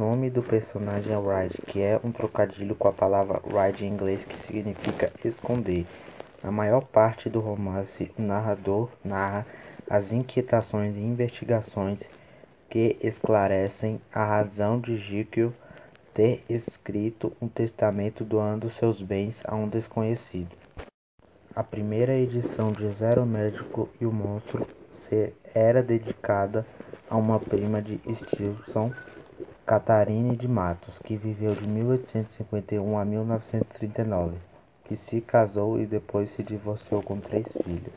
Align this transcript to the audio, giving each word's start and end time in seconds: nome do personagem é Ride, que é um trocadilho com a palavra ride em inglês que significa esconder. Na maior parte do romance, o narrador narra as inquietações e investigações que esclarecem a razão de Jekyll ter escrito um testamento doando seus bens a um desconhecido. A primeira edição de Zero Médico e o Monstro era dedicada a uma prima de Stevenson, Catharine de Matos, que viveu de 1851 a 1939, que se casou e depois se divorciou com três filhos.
nome 0.00 0.30
do 0.30 0.42
personagem 0.42 1.12
é 1.12 1.16
Ride, 1.16 1.58
que 1.66 1.78
é 1.78 2.00
um 2.02 2.10
trocadilho 2.10 2.74
com 2.74 2.88
a 2.88 2.92
palavra 2.92 3.38
ride 3.44 3.84
em 3.84 3.88
inglês 3.90 4.24
que 4.24 4.34
significa 4.46 5.12
esconder. 5.22 5.86
Na 6.42 6.50
maior 6.50 6.80
parte 6.86 7.28
do 7.28 7.38
romance, 7.38 8.10
o 8.18 8.22
narrador 8.22 8.88
narra 9.04 9.46
as 9.90 10.10
inquietações 10.10 10.96
e 10.96 11.00
investigações 11.00 12.00
que 12.70 12.96
esclarecem 13.02 14.00
a 14.10 14.24
razão 14.24 14.80
de 14.80 14.96
Jekyll 14.96 15.52
ter 16.14 16.42
escrito 16.48 17.30
um 17.38 17.46
testamento 17.46 18.24
doando 18.24 18.70
seus 18.70 19.02
bens 19.02 19.42
a 19.44 19.54
um 19.54 19.68
desconhecido. 19.68 20.56
A 21.54 21.62
primeira 21.62 22.14
edição 22.14 22.72
de 22.72 22.90
Zero 22.92 23.26
Médico 23.26 23.86
e 24.00 24.06
o 24.06 24.12
Monstro 24.12 24.66
era 25.52 25.82
dedicada 25.82 26.64
a 27.10 27.16
uma 27.16 27.38
prima 27.38 27.82
de 27.82 28.00
Stevenson, 28.14 28.92
Catharine 29.70 30.34
de 30.34 30.48
Matos, 30.48 30.98
que 30.98 31.16
viveu 31.16 31.54
de 31.54 31.64
1851 31.64 32.98
a 32.98 33.04
1939, 33.04 34.36
que 34.82 34.96
se 34.96 35.20
casou 35.20 35.80
e 35.80 35.86
depois 35.86 36.28
se 36.30 36.42
divorciou 36.42 37.00
com 37.00 37.20
três 37.20 37.46
filhos. 37.62 37.94